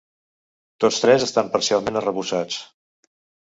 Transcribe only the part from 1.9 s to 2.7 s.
arrebossats.